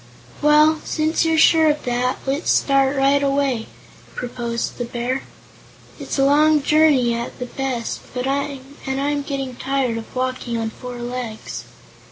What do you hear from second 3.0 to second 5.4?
away," proposed the Bear.